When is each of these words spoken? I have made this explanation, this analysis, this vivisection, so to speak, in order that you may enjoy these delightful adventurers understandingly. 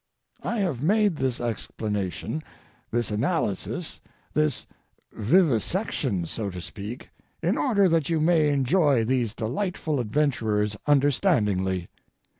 I 0.41 0.57
have 0.61 0.81
made 0.81 1.17
this 1.17 1.39
explanation, 1.39 2.41
this 2.89 3.11
analysis, 3.11 4.01
this 4.33 4.65
vivisection, 5.13 6.25
so 6.25 6.49
to 6.49 6.59
speak, 6.59 7.11
in 7.43 7.55
order 7.55 7.87
that 7.87 8.09
you 8.09 8.19
may 8.19 8.49
enjoy 8.49 9.03
these 9.03 9.35
delightful 9.35 9.99
adventurers 9.99 10.75
understandingly. 10.87 11.87